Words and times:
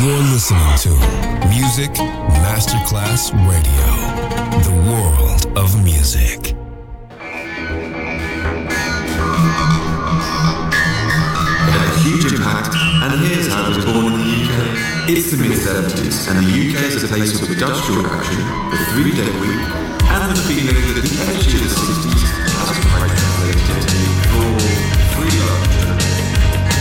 You're 0.00 0.16
listening 0.32 0.78
to 0.78 0.88
Music 1.50 1.92
Masterclass 2.40 3.32
Radio, 3.44 3.88
the 4.64 4.72
world 4.88 5.58
of 5.58 5.84
music. 5.84 6.38
It 6.40 6.56
had 11.68 11.84
a 11.84 11.92
huge 12.00 12.32
impact, 12.32 12.74
and 12.74 13.20
here's 13.26 13.52
how 13.52 13.70
it 13.70 13.76
was 13.76 13.84
born 13.84 14.14
in 14.14 14.20
the 14.20 14.28
UK. 14.40 15.10
It's 15.10 15.32
the 15.32 15.36
mid 15.36 15.52
70s, 15.52 16.30
and 16.30 16.46
the 16.46 16.48
UK 16.48 16.80
is 16.96 17.04
a 17.04 17.08
place 17.08 17.38
with 17.38 17.50
industrial 17.50 18.06
action, 18.06 18.40
the 18.70 18.78
three 18.94 19.12
day 19.12 19.30
week, 19.38 19.60
and 20.08 20.34
the 20.34 20.40
feeling 20.48 20.80
that 20.94 21.04
the 21.04 21.12
energy 21.28 21.58
of 21.58 21.68
the 21.68 21.76
60s 21.76 22.49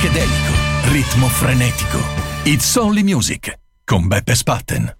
Psichedelico, 0.00 0.52
ritmo 0.90 1.28
frenetico. 1.28 1.98
It's 2.44 2.74
Only 2.76 3.02
Music 3.02 3.58
con 3.84 4.08
Beppe 4.08 4.34
Spatten. 4.34 4.99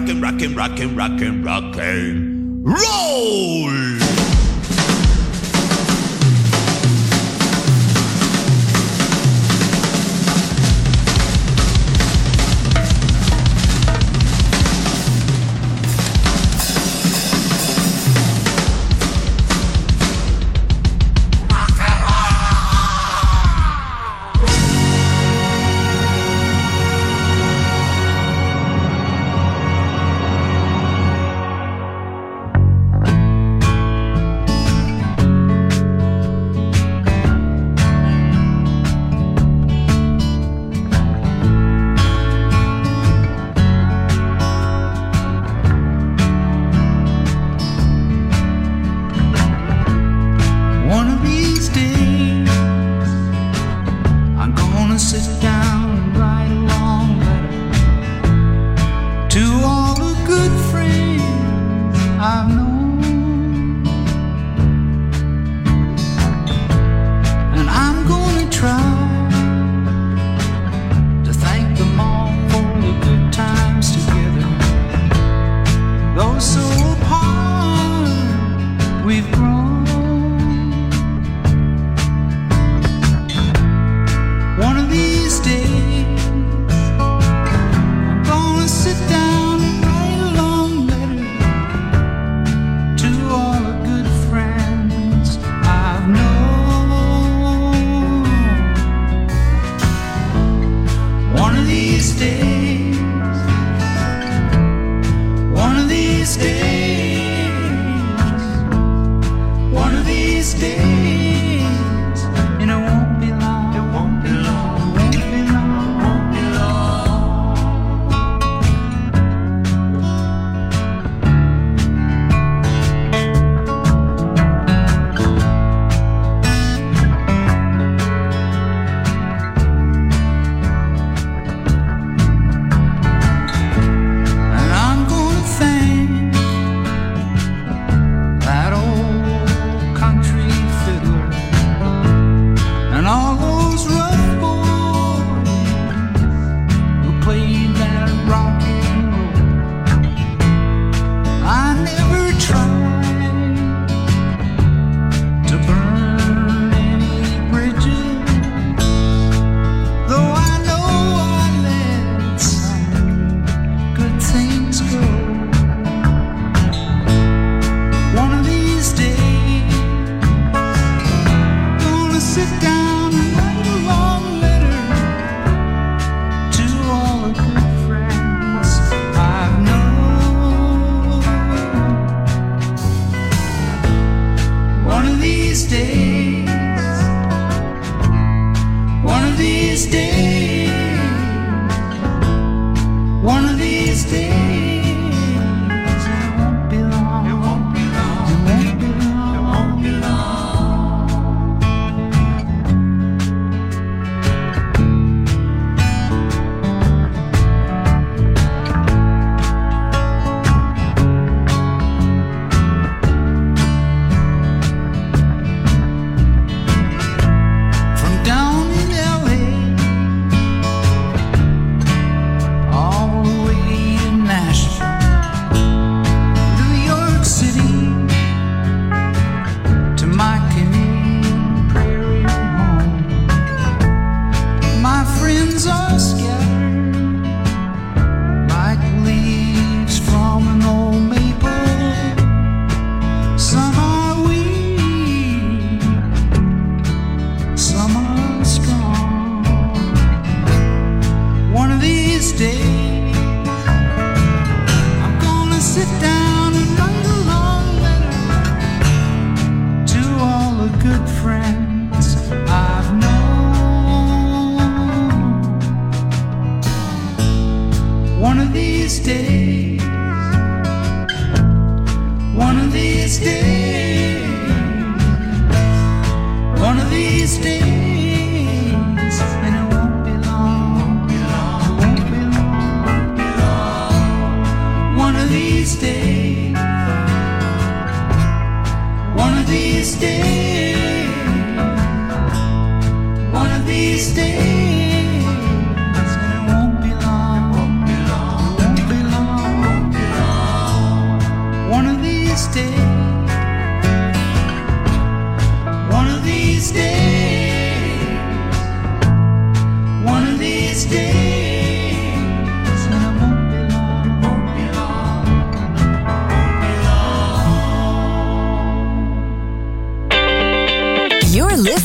Rockin', 0.00 0.20
rockin', 0.20 0.54
rockin', 0.54 0.96
rockin', 0.96 1.42
rockin'. 1.42 2.62
Roll! 2.64 3.89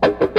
Bye. 0.00 0.38